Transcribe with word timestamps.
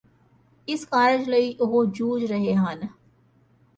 ਇਸ 0.67 0.85
ਕਾਰਜ 0.85 1.29
ਲਈ 1.29 1.53
ਉਹ 1.59 1.85
ਜੂਝ 1.87 2.23
ਰਹੇ 2.25 2.55
ਹਨ 2.55 2.87